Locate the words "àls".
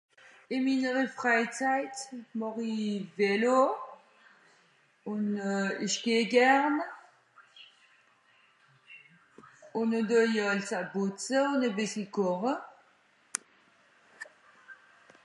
10.53-10.69